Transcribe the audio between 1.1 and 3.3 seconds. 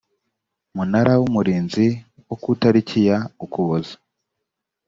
w umurinzi wo ku itariki ya